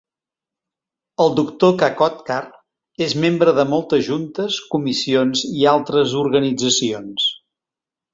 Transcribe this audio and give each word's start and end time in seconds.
El 1.25 1.33
doctor 1.39 1.73
Kakodkar 1.81 2.37
és 3.07 3.13
membre 3.25 3.53
de 3.59 3.65
moltes 3.73 4.01
juntes, 4.07 4.57
comissions 4.77 5.45
i 5.51 5.69
altres 5.73 6.17
organitzacions. 6.23 7.29